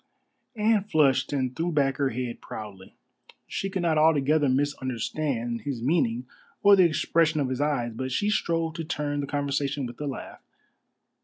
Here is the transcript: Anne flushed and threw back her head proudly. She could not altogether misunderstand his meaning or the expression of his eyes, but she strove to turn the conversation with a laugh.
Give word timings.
Anne 0.55 0.83
flushed 0.83 1.31
and 1.31 1.55
threw 1.55 1.71
back 1.71 1.97
her 1.97 2.09
head 2.09 2.41
proudly. 2.41 2.95
She 3.45 3.69
could 3.69 3.83
not 3.83 3.99
altogether 3.99 4.49
misunderstand 4.49 5.61
his 5.61 5.79
meaning 5.83 6.25
or 6.63 6.75
the 6.75 6.85
expression 6.85 7.39
of 7.39 7.49
his 7.49 7.61
eyes, 7.61 7.91
but 7.93 8.11
she 8.11 8.31
strove 8.31 8.73
to 8.73 8.83
turn 8.83 9.19
the 9.19 9.27
conversation 9.27 9.85
with 9.85 10.01
a 10.01 10.07
laugh. 10.07 10.41